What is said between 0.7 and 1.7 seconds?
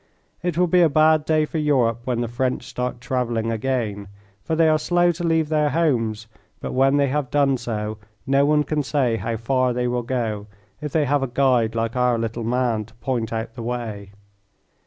a bad day for